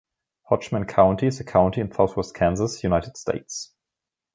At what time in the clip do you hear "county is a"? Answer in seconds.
0.85-1.43